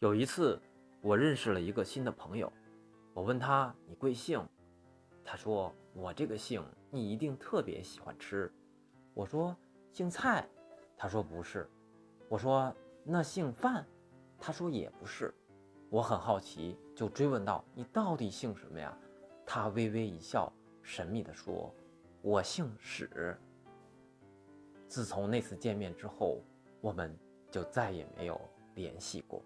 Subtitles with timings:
[0.00, 0.60] 有一次
[1.00, 2.52] 我认识了一个新的朋友，
[3.12, 4.40] 我问他，你贵姓？
[5.24, 8.48] 他说我这个姓你一定特别喜欢吃。
[9.12, 9.56] 我说
[9.90, 10.48] 姓蔡，
[10.96, 11.68] 他说不是。
[12.28, 12.72] 我说
[13.02, 13.84] 那姓范，
[14.38, 15.34] 他说也不是。
[15.90, 18.96] 我很好奇，就追问道，你到底姓什么呀？
[19.44, 21.74] 他微微一笑，神秘地说，
[22.22, 23.36] 我姓史。
[24.86, 26.40] 自从那次见面之后，
[26.80, 27.18] 我们
[27.50, 28.40] 就再也没有
[28.76, 29.42] 联系过。